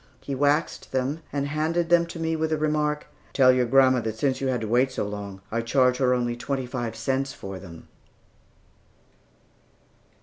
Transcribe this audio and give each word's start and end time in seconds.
He 0.19 0.33
waxed 0.33 0.91
them, 0.91 1.21
and 1.31 1.45
handed 1.47 1.89
them 1.89 2.07
to 2.07 2.17
me 2.19 2.35
with 2.35 2.49
the 2.49 2.57
remark, 2.57 3.05
"Tell 3.33 3.51
your 3.51 3.67
grandma 3.67 3.99
that 3.99 4.17
since 4.17 4.41
you 4.41 4.47
had 4.47 4.61
to 4.61 4.67
wait 4.67 4.91
so 4.91 5.07
long, 5.07 5.41
I 5.51 5.61
charge 5.61 5.97
her 5.97 6.15
only 6.15 6.35
twenty 6.35 6.65
five 6.65 6.95
cents 6.95 7.33
for 7.33 7.59
them." 7.59 7.87